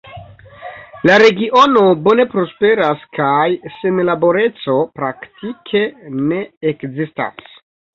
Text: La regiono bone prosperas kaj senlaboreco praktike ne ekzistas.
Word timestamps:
La 1.09 1.17
regiono 1.23 1.83
bone 2.07 2.25
prosperas 2.33 3.05
kaj 3.21 3.45
senlaboreco 3.77 4.81
praktike 4.99 5.89
ne 6.31 6.45
ekzistas. 6.75 7.59